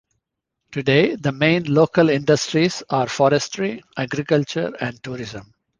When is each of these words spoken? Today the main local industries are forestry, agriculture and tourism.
Today 0.71 1.13
the 1.15 1.31
main 1.31 1.65
local 1.71 2.09
industries 2.09 2.81
are 2.89 3.07
forestry, 3.07 3.83
agriculture 3.95 4.73
and 4.81 4.97
tourism. 5.03 5.53